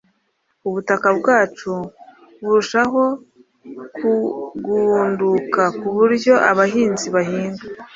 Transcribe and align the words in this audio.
Ubutaka 0.67 1.07
bwacu 1.19 1.71
burushaho 2.41 3.03
kugunduka 3.97 5.61
ku 5.79 5.87
buryo 5.95 6.33
abahinzi 6.51 7.07
bahinga 7.15 7.63